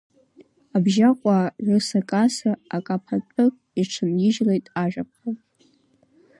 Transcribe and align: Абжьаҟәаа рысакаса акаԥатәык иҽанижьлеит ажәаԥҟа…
Абжьаҟәаа 0.75 1.45
рысакаса 1.65 2.51
акаԥатәык 2.75 3.53
иҽанижьлеит 3.81 4.65
ажәаԥҟа… 4.83 5.29